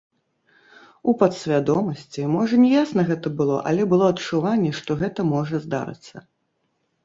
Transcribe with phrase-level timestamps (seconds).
[1.11, 6.29] У падсвядомасці, можа не ясна гэта было, але было адчуванне, што гэта можа здарыцца.